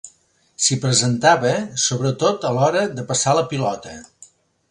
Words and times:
S'hi 0.67 0.77
presentava, 0.85 1.51
sobretot 1.83 2.49
a 2.49 2.53
l'hora 2.57 2.83
de 2.97 3.07
passar 3.13 3.37
la 3.41 3.47
pilota. 3.55 3.95